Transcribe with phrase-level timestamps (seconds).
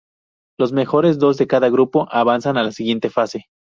[0.57, 3.49] Los mejores dos de cada grupo avanzan a la siguiente fase.